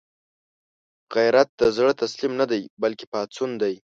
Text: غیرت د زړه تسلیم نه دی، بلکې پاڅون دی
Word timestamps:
غیرت 1.15 1.49
د 1.59 1.61
زړه 1.77 1.91
تسلیم 2.01 2.33
نه 2.41 2.45
دی، 2.51 2.61
بلکې 2.81 3.05
پاڅون 3.11 3.49
دی 3.61 3.75